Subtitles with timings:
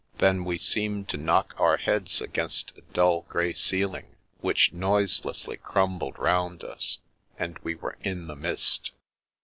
[0.17, 5.57] Then we seemed to knock our heads against a dull grey ceil ing, which noiselessly
[5.57, 6.97] crumbled round us,
[7.37, 8.93] and we were in the mist.